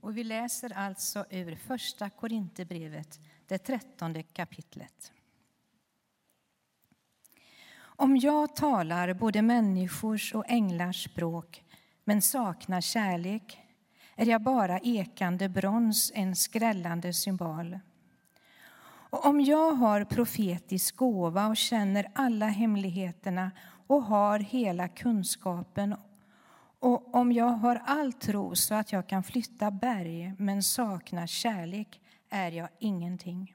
[0.00, 5.12] Och vi läser alltså ur Första Korinthierbrevet, det trettonde kapitlet.
[7.80, 11.64] Om jag talar både människors och änglars språk
[12.04, 13.58] men saknar kärlek
[14.16, 17.78] är jag bara ekande brons, en skrällande symbol.
[19.10, 23.50] Och om jag har profetisk gåva och känner alla hemligheterna
[23.86, 25.96] och har hela kunskapen
[26.80, 32.00] och om jag har all tro så att jag kan flytta berg men saknar kärlek
[32.30, 33.54] är jag ingenting.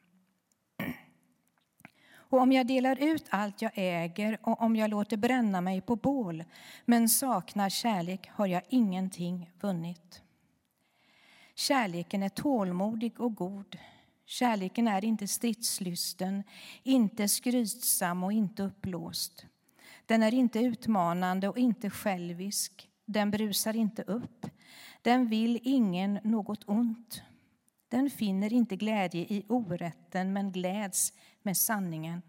[2.14, 5.96] Och om jag delar ut allt jag äger och om jag låter bränna mig på
[5.96, 6.44] bål
[6.86, 10.22] men saknar kärlek har jag ingenting vunnit.
[11.56, 13.78] Kärleken är tålmodig och god.
[14.26, 16.44] Kärleken är inte stridslysten,
[16.84, 19.46] inte skrytsam och inte uppblåst.
[20.06, 22.90] Den är inte utmanande och inte självisk.
[23.06, 24.46] Den brusar inte upp.
[25.02, 27.22] Den vill ingen något ont.
[27.88, 32.22] Den finner inte glädje i orätten, men gläds med sanningen.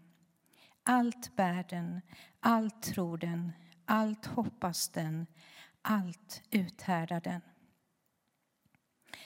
[0.83, 2.01] Allt bär den,
[2.39, 3.51] allt tror den,
[3.85, 5.27] allt hoppas den,
[5.81, 7.41] allt uthärdar den.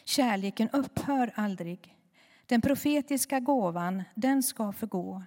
[0.03, 1.97] Kärleken upphör aldrig.
[2.45, 5.23] Den profetiska gåvan, den ska förgå.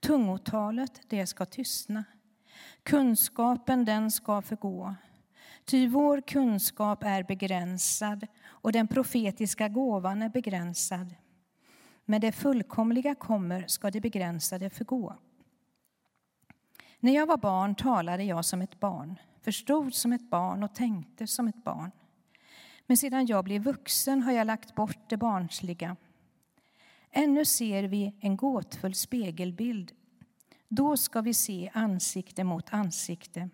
[0.00, 2.04] Tungotalet, det ska tystna.
[2.82, 4.94] Kunskapen, den ska förgå.
[5.66, 11.14] Ty vår kunskap är begränsad och den profetiska gåvan är begränsad.
[12.04, 15.16] Men det fullkomliga kommer ska det begränsade förgå.
[17.00, 21.26] När jag var barn talade jag som ett barn, förstod som ett barn och tänkte
[21.26, 21.90] som ett barn.
[22.86, 25.96] Men sedan jag blev vuxen har jag lagt bort det barnsliga.
[27.10, 29.92] Ännu ser vi en gåtfull spegelbild.
[30.68, 33.50] Då ska vi se ansikte mot ansikte.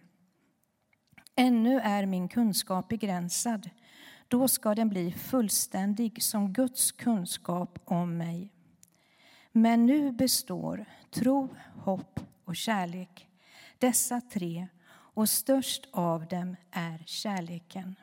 [1.36, 3.70] Ännu är min kunskap begränsad.
[4.28, 8.52] Då ska den bli fullständig som Guds kunskap om mig.
[9.52, 13.28] Men nu består tro, hopp och kärlek.
[13.78, 14.68] Dessa tre,
[15.14, 17.94] och störst av dem är kärleken.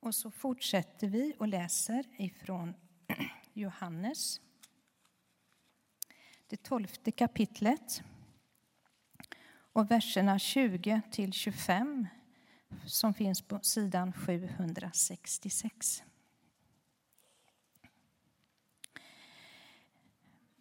[0.00, 2.74] Och så fortsätter vi och läser ifrån
[3.52, 4.40] Johannes,
[6.46, 8.02] det tolfte kapitlet
[9.76, 12.06] och verserna 20 till 25
[12.86, 16.02] som finns på sidan 766.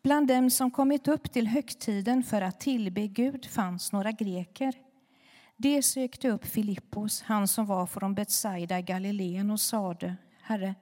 [0.03, 4.73] Bland dem som kommit upp till högtiden för att tillbe Gud fanns några greker.
[5.57, 10.75] De sökte upp Filippos, han som var från Betsaida i Galileen och sade, Herre,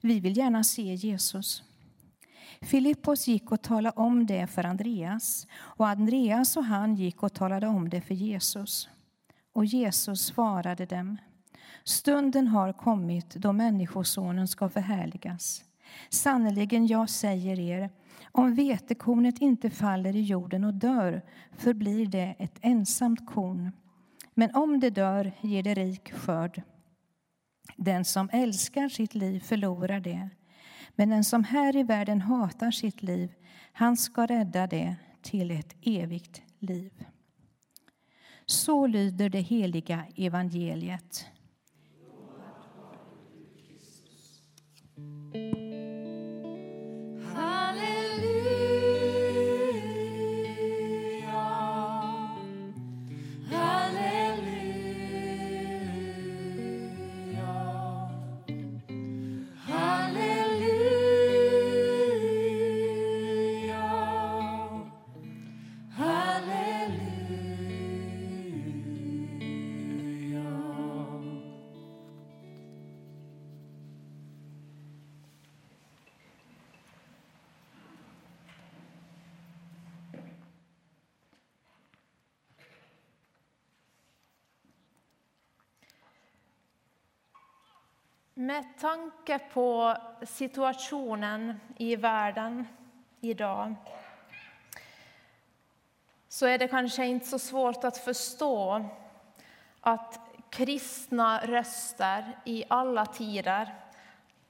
[0.00, 1.62] vi vill gärna se Jesus.
[2.60, 7.66] Filippos gick och talade om det för Andreas och Andreas och han gick och talade
[7.66, 8.88] om det för Jesus.
[9.52, 11.16] Och Jesus svarade dem.
[11.84, 15.64] Stunden har kommit då Människosonen ska förhärligas.
[16.08, 17.90] Sannerligen, jag säger er,
[18.32, 23.72] om vetekornet inte faller i jorden och dör förblir det ett ensamt korn.
[24.34, 26.62] Men om det dör ger det rik skörd.
[27.76, 30.28] Den som älskar sitt liv förlorar det.
[30.96, 33.32] Men den som här i världen hatar sitt liv,
[33.72, 36.92] han ska rädda det till ett evigt liv.
[38.46, 41.26] Så lyder det heliga evangeliet.
[88.38, 92.66] Med tanke på situationen i världen
[93.20, 93.74] idag
[96.28, 98.84] så är det kanske inte så svårt att förstå
[99.80, 103.74] att kristna röster i alla tider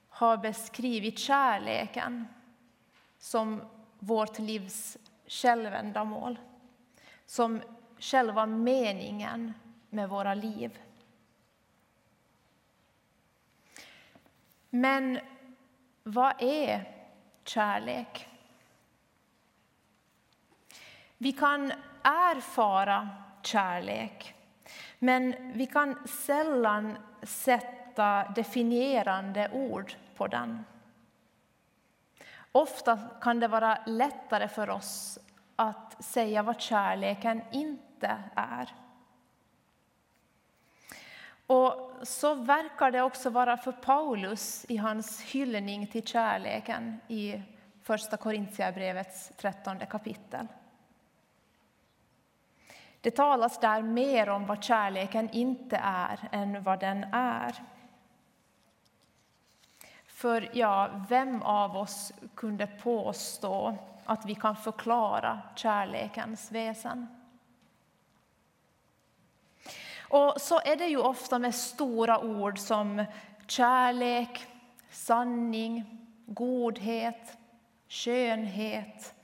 [0.09, 2.27] har beskrivit kärleken
[3.19, 3.63] som
[3.99, 4.97] vårt livs
[5.27, 6.39] självändamål,
[7.27, 7.63] som
[7.99, 9.53] själva meningen
[9.91, 10.79] med våra liv.
[14.77, 15.19] Men
[16.03, 16.85] vad är
[17.45, 18.29] kärlek?
[21.19, 23.09] Vi kan erfara
[23.43, 24.35] kärlek,
[24.99, 30.65] men vi kan sällan sätta definierande ord på den.
[32.53, 35.19] Ofta kan det vara lättare för oss
[35.57, 38.75] att säga vad kärleken inte är.
[41.47, 47.43] Och så verkar det också vara för Paulus i hans hyllning till kärleken i
[47.83, 50.47] Första Korintierbrevets trettonde kapitel.
[53.01, 57.55] Det talas där mer om vad kärleken inte är än vad den är.
[60.07, 67.16] För ja, vem av oss kunde påstå att vi kan förklara kärlekens väsen?
[70.09, 73.05] Och så är det ju ofta med stora ord som
[73.47, 74.47] kärlek,
[74.91, 75.85] sanning,
[76.27, 77.39] godhet,
[77.89, 79.15] skönhet.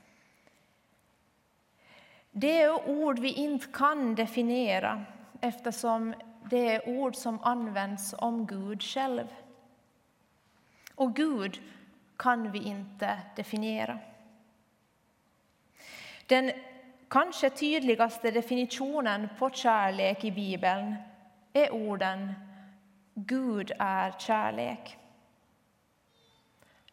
[2.31, 5.05] Det är ord vi inte kan definiera
[5.41, 6.13] eftersom
[6.49, 9.27] det är ord som används om Gud själv.
[10.95, 11.61] Och Gud
[12.17, 13.99] kan vi inte definiera.
[16.27, 16.51] Den
[17.13, 20.95] kanske tydligaste definitionen på kärlek i Bibeln
[21.53, 22.33] är orden
[23.13, 24.97] Gud är kärlek.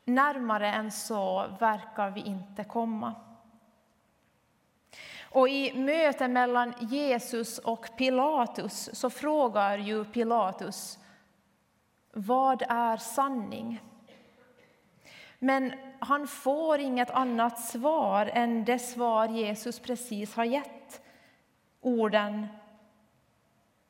[0.05, 3.15] Närmare än så verkar vi inte komma.
[5.23, 10.99] Och I mötet mellan Jesus och Pilatus så frågar ju Pilatus
[12.13, 13.81] vad är sanning?
[15.43, 21.03] Men han får inget annat svar än det svar Jesus precis har gett.
[21.81, 22.47] Orden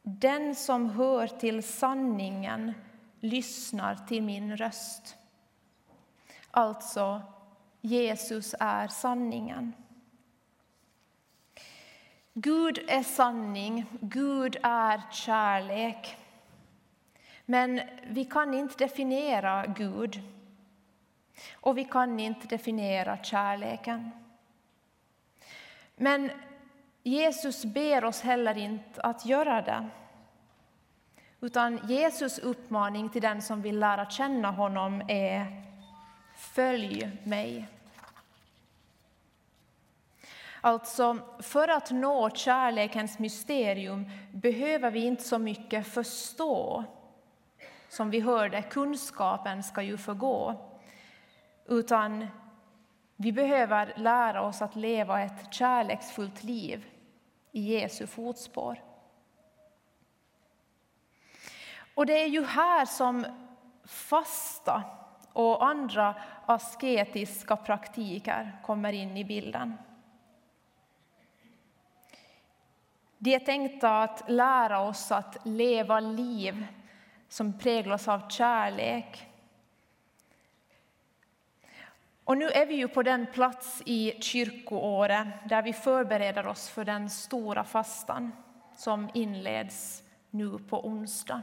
[0.02, 2.72] Den som hör till sanningen
[3.20, 5.16] lyssnar till min röst.
[6.50, 7.22] Alltså,
[7.80, 9.72] Jesus är sanningen.
[12.34, 16.16] Gud är sanning, Gud är kärlek.
[17.44, 20.20] Men vi kan inte definiera Gud
[21.54, 24.10] och vi kan inte definiera kärleken.
[25.96, 26.30] Men
[27.02, 29.88] Jesus ber oss heller inte att göra det.
[31.40, 35.62] Utan Jesus uppmaning till den som vill lära känna honom är
[36.36, 37.68] Följ mig.
[40.60, 46.84] Alltså, för att nå kärlekens mysterium behöver vi inte så mycket förstå.
[47.88, 50.69] Som vi hörde, kunskapen ska ju förgå.
[51.70, 52.26] Utan
[53.16, 56.86] vi behöver lära oss att leva ett kärleksfullt liv
[57.52, 58.82] i Jesu fotspår.
[61.94, 63.26] Och det är ju här som
[63.84, 64.82] fasta
[65.32, 66.14] och andra
[66.46, 69.76] asketiska praktiker kommer in i bilden.
[73.18, 76.66] De är tänkta att lära oss att leva liv
[77.28, 79.29] som präglas av kärlek.
[82.30, 86.84] Och nu är vi ju på den plats i kyrkoåret där vi förbereder oss för
[86.84, 88.32] den stora fastan
[88.76, 91.42] som inleds nu på onsdag.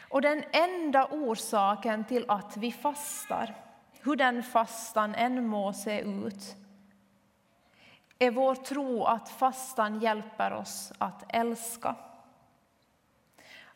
[0.00, 3.54] Och den enda orsaken till att vi fastar,
[4.00, 6.56] hur den fastan än må se ut,
[8.18, 11.96] är vår tro att fastan hjälper oss att älska.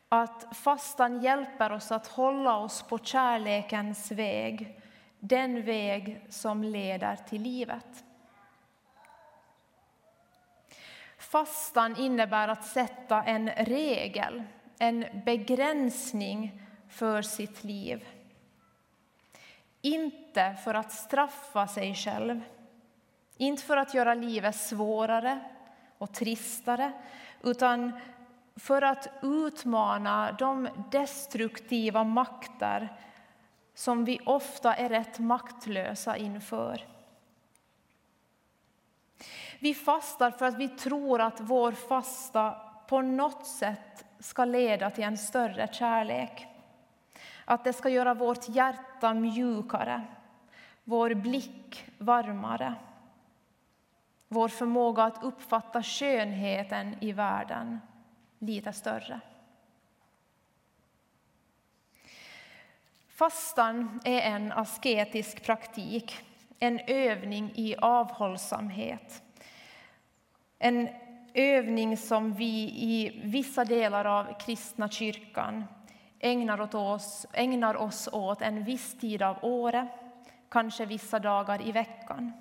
[0.09, 4.81] Att fastan hjälper oss att hålla oss på kärlekens väg,
[5.19, 8.05] den väg som leder till livet.
[11.19, 14.43] Fastan innebär att sätta en regel,
[14.79, 18.09] en begränsning för sitt liv.
[19.83, 22.43] Inte för att straffa sig själv
[23.37, 25.41] inte för att göra livet svårare
[25.99, 26.93] och tristare,
[27.43, 27.93] utan
[28.57, 32.97] för att utmana de destruktiva makter
[33.75, 36.85] som vi ofta är rätt maktlösa inför.
[39.59, 42.51] Vi fastar för att vi tror att vår fasta
[42.89, 46.47] på något sätt ska leda till en större kärlek.
[47.45, 50.03] Att det ska göra vårt hjärta mjukare,
[50.85, 52.75] vår blick varmare
[54.29, 57.81] vår förmåga att uppfatta skönheten i världen
[58.39, 59.21] lite större.
[63.09, 66.17] Fastan är en asketisk praktik,
[66.59, 69.23] en övning i avhållsamhet.
[70.59, 70.89] En
[71.35, 75.65] övning som vi i vissa delar av kristna kyrkan
[76.19, 79.89] ägnar, oss, ägnar oss åt en viss tid av året,
[80.49, 82.33] kanske vissa dagar i veckan.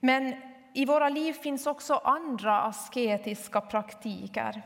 [0.00, 4.62] Men i våra liv finns också andra asketiska praktiker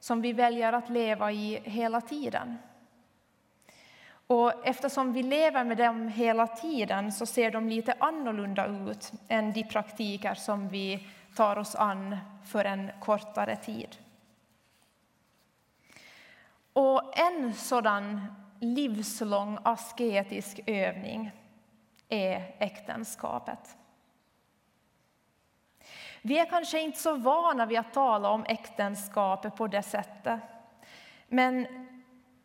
[0.00, 2.58] som vi väljer att leva i hela tiden.
[4.26, 9.52] Och eftersom vi lever med dem hela tiden så ser de lite annorlunda ut än
[9.52, 13.96] de praktiker som vi tar oss an för en kortare tid.
[16.72, 18.26] Och en sådan
[18.60, 21.30] livslång asketisk övning
[22.08, 23.76] är äktenskapet.
[26.26, 30.40] Vi är kanske inte så vana vid att tala om äktenskapet på det sättet.
[31.28, 31.66] Men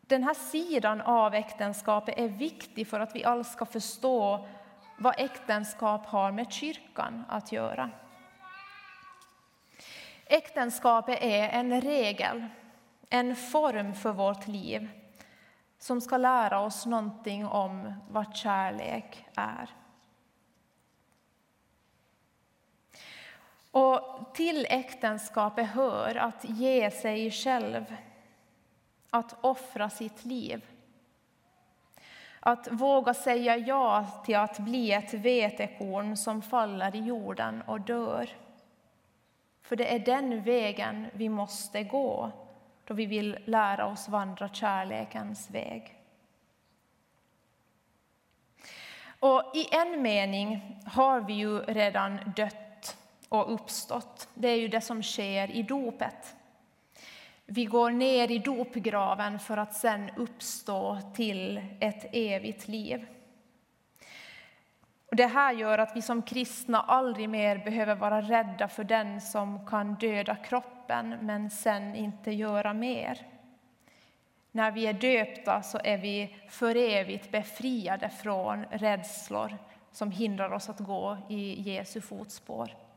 [0.00, 4.46] den här sidan av äktenskapet är viktig för att vi alls ska förstå
[4.98, 7.90] vad äktenskap har med kyrkan att göra.
[10.26, 12.46] Äktenskapet är en regel,
[13.10, 14.88] en form för vårt liv
[15.78, 19.79] som ska lära oss någonting om vad kärlek är.
[23.70, 27.96] Och till äktenskapet hör att ge sig själv,
[29.10, 30.64] att offra sitt liv.
[32.40, 38.30] Att våga säga ja till att bli ett vetekorn som faller i jorden och dör.
[39.62, 42.30] För det är den vägen vi måste gå
[42.84, 45.96] då vi vill lära oss vandra kärlekens väg.
[49.20, 52.69] Och I en mening har vi ju redan dött
[53.30, 54.28] och uppstått.
[54.34, 56.36] Det är ju det som sker i dopet.
[57.46, 63.06] Vi går ner i dopgraven för att sen uppstå till ett evigt liv.
[65.10, 69.20] Och det här gör att vi som kristna aldrig mer behöver vara rädda för den
[69.20, 73.26] som kan döda kroppen men sen inte göra mer.
[74.52, 79.58] När vi är döpta så är vi för evigt befriade från rädslor
[79.92, 82.89] som hindrar oss att gå i Jesu fotspår.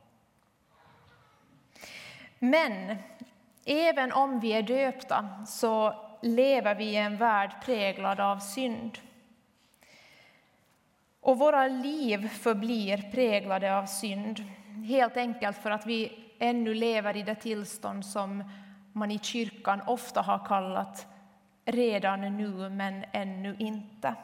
[2.44, 2.98] Men
[3.66, 8.98] även om vi är döpta så lever vi i en värld präglad av synd.
[11.22, 14.44] Och våra liv förblir präglade av synd,
[14.88, 18.44] helt enkelt för att vi ännu lever i det tillstånd som
[18.94, 21.08] man i kyrkan ofta har kallat
[21.66, 24.16] redan nu, men ännu inte.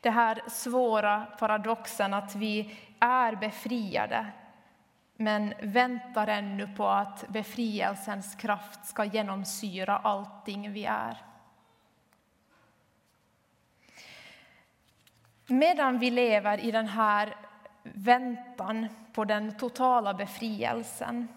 [0.00, 4.26] Det här svåra paradoxen att vi är befriade
[5.20, 11.22] men väntar ännu på att befrielsens kraft ska genomsyra allting vi är.
[15.46, 17.36] Medan vi lever i den här
[17.82, 21.28] väntan på den totala befrielsen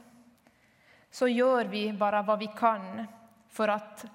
[1.11, 3.07] så gör vi bara vad vi kan
[3.49, 4.05] för att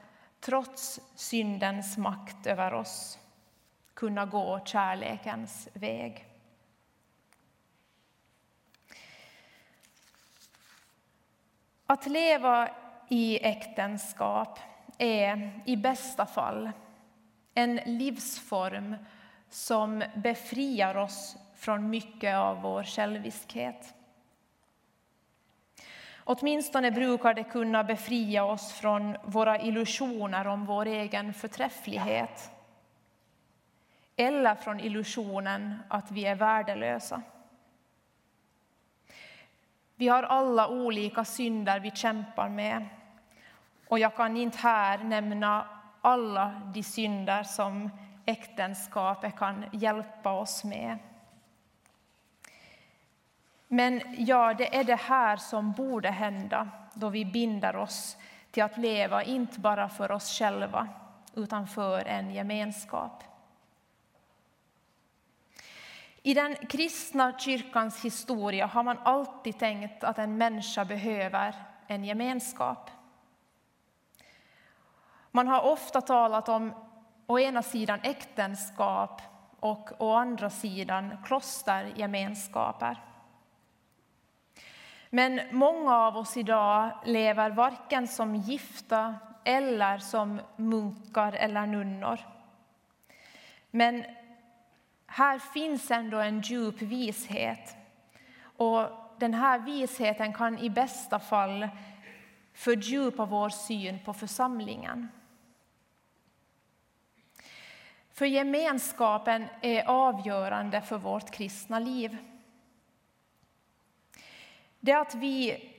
[0.41, 3.19] trots syndens makt över oss
[3.95, 6.36] kunna gå kärlekens väg.
[11.87, 12.69] Att leva
[13.09, 14.59] i äktenskap
[14.99, 16.71] är i bästa fall
[17.55, 18.97] en livsform
[19.51, 23.95] som befriar oss från mycket av vår själviskhet.
[26.25, 32.51] Åtminstone brukar det kunna befria oss från våra illusioner om vår egen förträfflighet
[34.17, 37.23] eller från illusionen att vi är värdelösa.
[39.97, 42.87] Vi har alla olika synder vi kämpar med
[43.89, 45.67] och jag kan inte här nämna
[46.01, 47.91] alla de synder som
[48.27, 50.99] äktenskapet kan hjälpa oss med.
[53.69, 58.17] Men ja, det är det här som borde hända då vi binder oss
[58.51, 60.89] till att leva inte bara för oss själva
[61.35, 63.25] utan för en gemenskap.
[66.27, 71.55] I den kristna kyrkans historia har man alltid tänkt att en människa behöver
[71.87, 72.91] en gemenskap.
[75.31, 76.73] Man har ofta talat om
[77.27, 79.23] å ena sidan äktenskap
[79.61, 83.03] och å andra sidan klostergemenskaper.
[85.11, 89.15] Men många av oss idag lever varken som gifta
[89.45, 92.21] eller som munkar eller nunnor.
[93.71, 94.05] Men
[95.17, 97.77] här finns ändå en djup vishet.
[98.43, 101.69] Och den här visheten kan i bästa fall
[102.53, 105.09] fördjupa vår syn på församlingen.
[108.13, 112.17] För gemenskapen är avgörande för vårt kristna liv.
[114.81, 115.71] Det att vi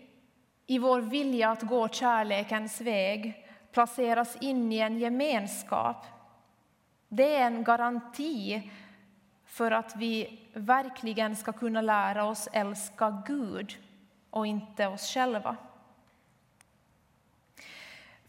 [0.67, 6.05] i vår vilja att gå kärlekens väg placeras in i en gemenskap
[7.07, 8.71] det är en garanti
[9.57, 13.77] för att vi verkligen ska kunna lära oss älska Gud
[14.29, 15.55] och inte oss själva.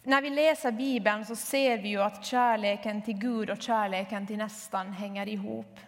[0.02, 4.38] när vi läser Bibeln så ser vi ju att kärleken till Gud och kärleken till
[4.38, 5.80] nästan hänger ihop.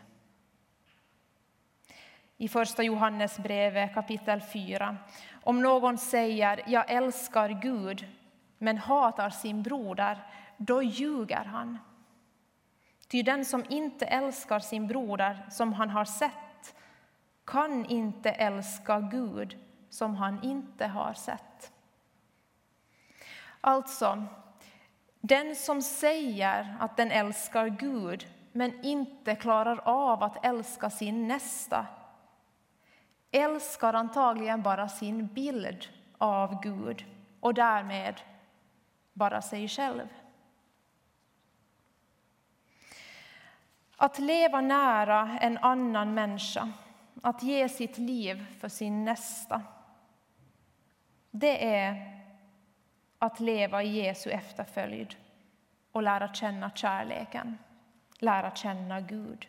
[2.37, 4.97] I första Johannesbrevet kapitel 4.
[5.43, 8.07] Om någon säger jag älskar Gud
[8.59, 10.19] men hatar sin broder,
[10.57, 11.79] då ljuger han.
[13.11, 16.75] Ty den som inte älskar sin broder som han har sett
[17.45, 19.59] kan inte älska Gud
[19.91, 21.73] som han inte har sett.
[23.61, 24.25] Alltså,
[25.21, 31.87] den som säger att den älskar Gud men inte klarar av att älska sin nästa
[33.31, 35.89] älskar antagligen bara sin bild
[36.19, 37.05] av Gud
[37.41, 38.21] och därmed
[39.13, 40.09] bara sig själv.
[44.03, 46.73] Att leva nära en annan människa,
[47.23, 49.63] att ge sitt liv för sin nästa
[51.31, 52.21] det är
[53.19, 55.17] att leva i Jesu efterföljd
[55.93, 57.59] och lära känna kärleken,
[58.19, 59.47] lära känna Gud.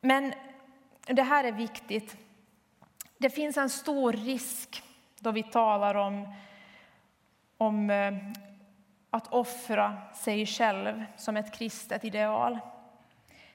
[0.00, 0.34] Men
[1.06, 2.16] det här är viktigt.
[3.18, 4.82] Det finns en stor risk
[5.18, 6.34] då vi talar om,
[7.56, 8.14] om eh,
[9.14, 12.58] att offra sig själv som ett kristet ideal.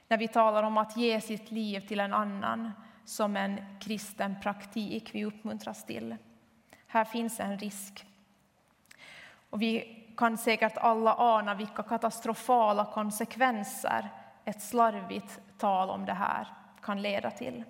[0.08, 2.72] När vi talar om att ge sitt liv till en annan
[3.04, 6.16] som en kristen praktik vi uppmuntras till.
[6.86, 8.06] Här finns en risk.
[9.50, 14.08] Och vi kan säkert alla ana vilka katastrofala konsekvenser
[14.44, 16.46] ett slarvigt tal om det här
[16.82, 17.64] kan leda till.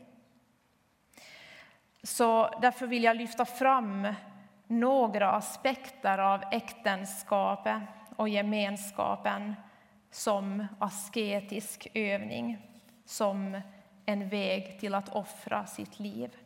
[2.02, 4.08] Så därför vill jag lyfta fram
[4.70, 7.82] några aspekter av äktenskapet
[8.16, 9.54] och gemenskapen
[10.10, 12.58] som asketisk övning,
[13.04, 13.60] som
[14.06, 16.36] en väg till att offra sitt liv.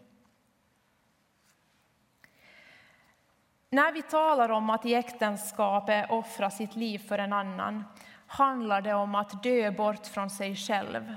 [3.70, 7.84] När vi talar om att i äktenskapet offra sitt liv för en annan
[8.26, 11.14] handlar det om att dö bort från sig själv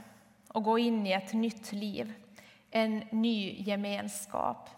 [0.47, 2.13] och gå in i ett nytt liv,
[2.71, 4.69] en ny gemenskap.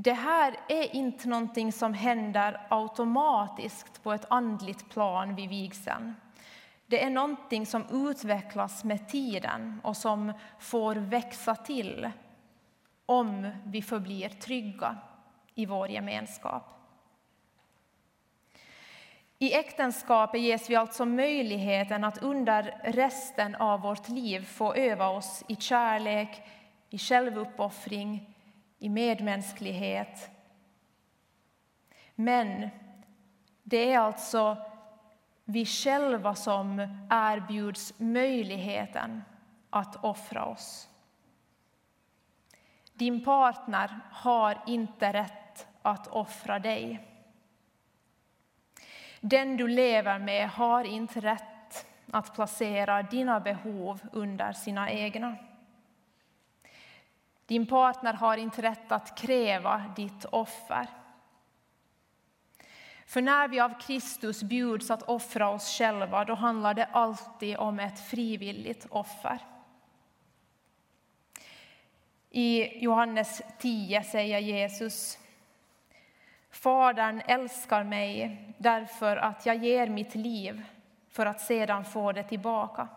[0.00, 6.14] Det här är inte någonting som händer automatiskt på ett andligt plan vid vigseln.
[6.86, 12.10] Det är någonting som utvecklas med tiden och som får växa till
[13.06, 14.96] om vi förblir trygga
[15.54, 16.64] i vår gemenskap.
[19.38, 25.44] I äktenskapet ges vi alltså möjligheten att under resten av vårt liv få öva oss
[25.48, 26.42] i kärlek,
[26.90, 28.34] i självuppoffring,
[28.78, 30.30] i medmänsklighet.
[32.14, 32.70] Men
[33.62, 34.56] det är alltså
[35.44, 39.22] vi själva som erbjuds möjligheten
[39.70, 40.88] att offra oss.
[42.92, 47.08] Din partner har inte rätt att offra dig.
[49.20, 55.36] Den du lever med har inte rätt att placera dina behov under sina egna.
[57.48, 60.86] Din partner har inte rätt att kräva ditt offer.
[63.06, 67.80] För när vi av Kristus bjuds att offra oss själva, då handlar det alltid om
[67.80, 69.38] ett frivilligt offer.
[72.30, 75.18] I Johannes 10 säger Jesus
[76.50, 80.64] Fadern älskar mig därför att jag ger mitt liv
[81.10, 82.88] för att sedan få det tillbaka.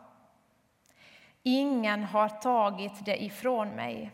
[1.44, 4.12] Ingen har tagit det ifrån mig.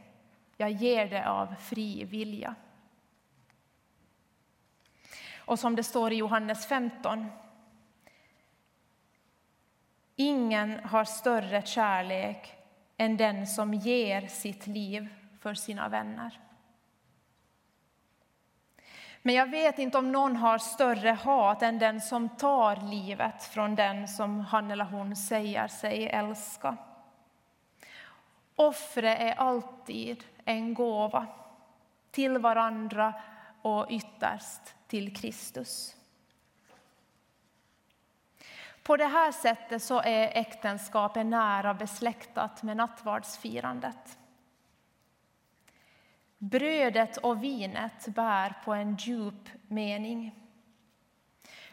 [0.57, 2.55] Jag ger det av fri vilja.
[5.37, 7.25] Och som det står i Johannes 15.
[10.15, 12.55] Ingen har större kärlek
[12.97, 15.07] än den som ger sitt liv
[15.39, 16.39] för sina vänner.
[19.21, 23.75] Men jag vet inte om någon har större hat än den som tar livet från
[23.75, 26.77] den som han eller hon säger sig älska.
[28.55, 31.27] Offret är alltid en gåva
[32.11, 33.13] till varandra
[33.61, 35.95] och ytterst till Kristus.
[38.83, 44.17] På det här sättet så är äktenskapet nära besläktat med nattvardsfirandet.
[46.37, 50.35] Brödet och vinet bär på en djup mening.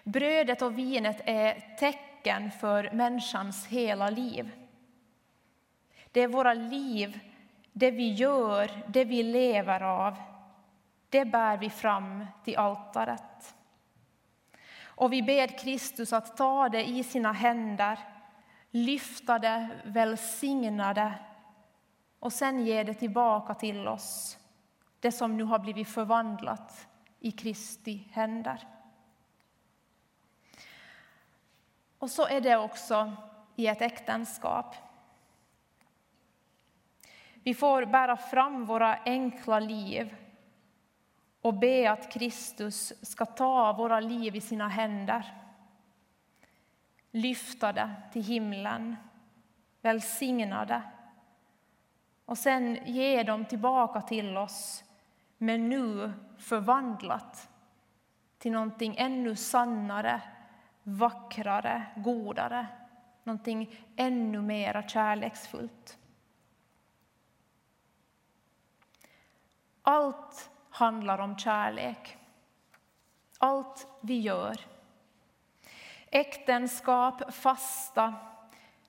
[0.04, 4.50] Brödet och vinet är tecken för människans hela liv.
[6.12, 7.20] Det är våra liv,
[7.74, 10.16] det vi gör, det vi lever av.
[11.08, 13.54] Det bär vi fram till altaret.
[14.84, 17.98] Och vi ber Kristus att ta det i sina händer,
[18.70, 21.14] lyfta det, välsigna det
[22.18, 24.38] och sen ge det tillbaka till oss
[25.00, 26.88] det som nu har blivit förvandlat
[27.20, 28.68] i Kristi händer.
[31.98, 33.12] Och så är det också
[33.56, 34.76] i ett äktenskap.
[37.44, 40.16] Vi får bära fram våra enkla liv
[41.40, 45.34] och be att Kristus ska ta våra liv i sina händer.
[47.10, 48.96] Lyfta det till himlen,
[49.80, 50.82] välsigna det
[52.24, 54.84] och sen ge dem tillbaka till oss,
[55.38, 57.48] men nu förvandlat
[58.38, 60.20] till någonting ännu sannare,
[60.82, 62.66] vackrare, godare,
[63.24, 65.98] någonting ännu mera kärleksfullt.
[69.86, 72.16] Allt handlar om kärlek.
[73.38, 74.60] Allt vi gör.
[76.10, 78.14] Äktenskap, fasta,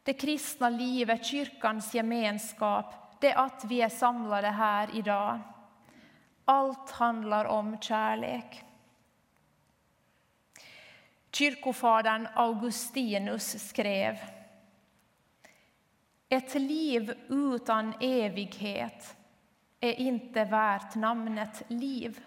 [0.03, 5.39] det kristna livet, kyrkans gemenskap, det att vi är samlade här idag.
[6.45, 8.63] Allt handlar om kärlek.
[11.31, 14.17] Kyrkofadern Augustinus skrev
[16.29, 19.17] Ett liv utan evighet
[19.79, 22.23] är inte värt namnet liv.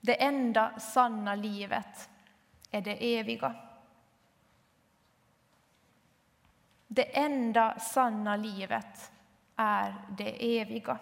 [0.00, 2.10] Det enda sanna livet
[2.70, 3.54] är det eviga.
[6.86, 9.12] Det enda sanna livet
[9.56, 10.98] är det eviga.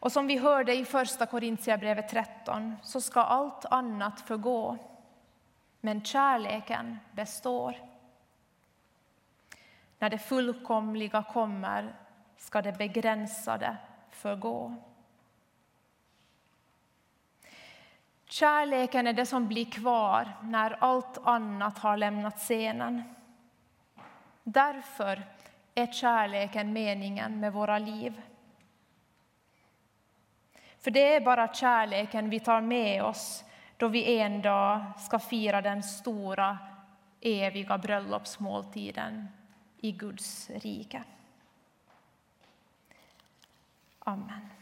[0.00, 4.78] Och som vi hörde i Första Korintierbrevet 13 så ska allt annat förgå,
[5.80, 7.76] men kärleken består.
[9.98, 11.94] När det fullkomliga kommer
[12.38, 13.76] ska det begränsade
[14.10, 14.74] förgå.
[18.24, 23.02] Kärleken är det som blir kvar när allt annat har lämnat scenen.
[24.42, 25.22] Därför
[25.74, 28.22] är kärleken meningen med våra liv.
[30.78, 33.44] För det är bara kärleken vi tar med oss
[33.76, 36.58] då vi en dag ska fira den stora
[37.20, 39.28] eviga bröllopsmåltiden
[39.76, 41.04] i Guds rike.
[44.08, 44.57] Amen.